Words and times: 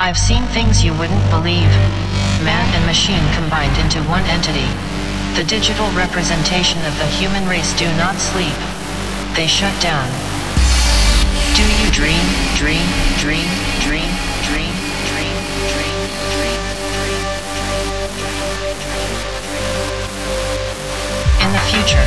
I've 0.00 0.16
seen 0.16 0.44
things 0.54 0.84
you 0.84 0.94
wouldn't 0.94 1.26
believe. 1.28 1.66
Man 2.46 2.62
and 2.70 2.86
machine 2.86 3.22
combined 3.34 3.74
into 3.82 3.98
one 4.06 4.22
entity. 4.30 4.70
The 5.34 5.42
digital 5.42 5.90
representation 5.90 6.78
of 6.86 6.94
the 7.02 7.06
human 7.18 7.42
race 7.50 7.74
do 7.74 7.90
not 7.98 8.14
sleep. 8.14 8.54
They 9.34 9.50
shut 9.50 9.74
down. 9.82 10.06
Do 11.58 11.66
you 11.82 11.90
dream, 11.90 12.22
dream, 12.54 12.86
dream, 13.18 13.50
dream, 13.82 14.06
dream, 14.46 14.70
dream, 15.10 15.34
dream, 15.34 15.34
dream, 15.66 15.98
dream? 16.30 16.62
In 21.42 21.50
the 21.50 21.64
future, 21.74 22.06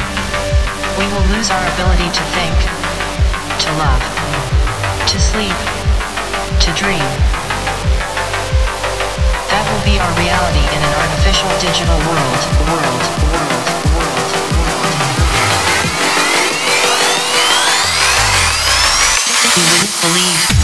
we 0.96 1.04
will 1.12 1.28
lose 1.36 1.52
our 1.52 1.66
ability 1.76 2.08
to 2.08 2.24
think, 2.40 2.56
to 3.60 3.70
love, 3.76 4.04
to 5.12 5.20
sleep, 5.20 5.60
to 6.64 6.72
dream. 6.80 7.31
Artificial 11.32 11.50
digital 11.60 11.98
world, 11.98 12.44
world, 12.68 13.04
world, 13.24 13.72
world, 13.96 14.32
world. 14.58 14.92
You 19.28 19.88
believe. 20.02 20.61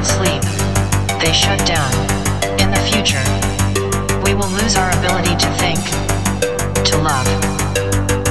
not 0.00 0.06
sleep. 0.06 0.42
They 1.20 1.32
shut 1.32 1.58
down. 1.66 1.92
In 2.58 2.70
the 2.70 2.80
future, 2.90 3.22
we 4.24 4.34
will 4.34 4.48
lose 4.48 4.76
our 4.76 4.90
ability 4.98 5.36
to 5.36 5.50
think, 5.58 5.80
to 6.86 6.96
love, 6.98 7.26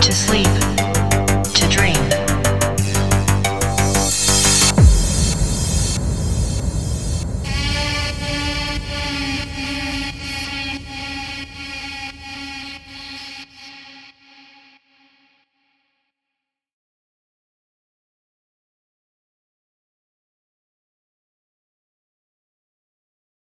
to 0.02 0.12
sleep. 0.12 0.49